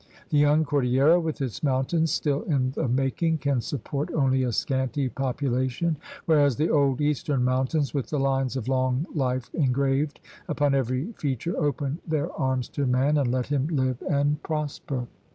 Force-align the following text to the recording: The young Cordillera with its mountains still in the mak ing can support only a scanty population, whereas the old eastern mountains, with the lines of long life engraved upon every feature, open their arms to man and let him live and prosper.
The 0.31 0.39
young 0.39 0.65
Cordillera 0.65 1.19
with 1.21 1.39
its 1.43 1.61
mountains 1.61 2.09
still 2.09 2.41
in 2.45 2.71
the 2.71 2.87
mak 2.87 3.21
ing 3.21 3.37
can 3.37 3.61
support 3.61 4.09
only 4.15 4.41
a 4.41 4.51
scanty 4.51 5.09
population, 5.09 5.95
whereas 6.25 6.55
the 6.55 6.71
old 6.71 7.01
eastern 7.01 7.43
mountains, 7.43 7.93
with 7.93 8.07
the 8.09 8.19
lines 8.19 8.55
of 8.57 8.67
long 8.67 9.05
life 9.13 9.51
engraved 9.53 10.19
upon 10.47 10.73
every 10.73 11.11
feature, 11.17 11.55
open 11.55 11.99
their 12.07 12.31
arms 12.33 12.67
to 12.69 12.87
man 12.87 13.15
and 13.19 13.31
let 13.31 13.45
him 13.45 13.67
live 13.67 14.01
and 14.09 14.41
prosper. 14.41 15.05